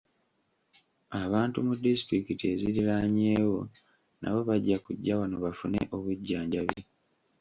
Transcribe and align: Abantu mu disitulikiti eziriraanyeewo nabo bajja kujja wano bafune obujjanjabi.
Abantu 1.23 1.57
mu 1.67 1.73
disitulikiti 1.83 2.43
eziriraanyeewo 2.53 3.61
nabo 4.19 4.39
bajja 4.49 4.77
kujja 4.85 5.13
wano 5.19 5.35
bafune 5.45 5.79
obujjanjabi. 5.95 6.79